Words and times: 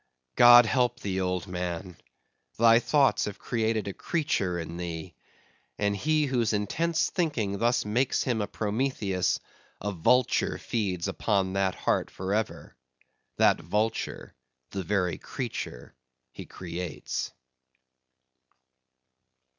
God 0.35 0.65
help 0.65 1.01
thee, 1.01 1.21
old 1.21 1.45
man, 1.45 1.95
thy 2.57 2.79
thoughts 2.79 3.25
have 3.25 3.37
created 3.37 3.87
a 3.87 3.93
creature 3.93 4.57
in 4.57 4.77
thee; 4.77 5.13
and 5.77 5.95
he 5.95 6.25
whose 6.25 6.53
intense 6.53 7.11
thinking 7.11 7.59
thus 7.59 7.85
makes 7.85 8.23
him 8.23 8.41
a 8.41 8.47
Prometheus; 8.47 9.39
a 9.79 9.91
vulture 9.91 10.57
feeds 10.57 11.07
upon 11.07 11.53
that 11.53 11.75
heart 11.75 12.09
for 12.09 12.33
ever; 12.33 12.75
that 13.37 13.59
vulture 13.61 14.33
the 14.71 14.81
very 14.81 15.19
creature 15.19 15.93
he 16.31 16.47
creates. 16.47 17.31